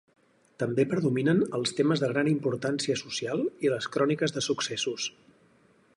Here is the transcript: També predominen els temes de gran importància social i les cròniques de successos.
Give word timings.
També 0.61 0.85
predominen 0.93 1.43
els 1.57 1.75
temes 1.81 2.01
de 2.05 2.09
gran 2.13 2.31
importància 2.33 2.97
social 3.03 3.45
i 3.67 3.73
les 3.75 3.91
cròniques 3.97 4.35
de 4.39 4.45
successos. 4.51 5.07